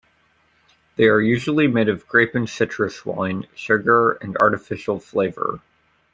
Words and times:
They 0.95 1.05
are 1.07 1.21
usually 1.21 1.67
made 1.67 1.87
of 1.87 2.07
grape 2.07 2.33
and 2.33 2.49
citrus 2.49 3.05
wine, 3.05 3.45
sugar, 3.53 4.13
and 4.13 4.35
artificial 4.41 4.99
flavor. 4.99 5.59